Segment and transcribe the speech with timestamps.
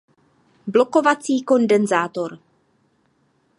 [0.77, 2.39] Blokovací kondenzátor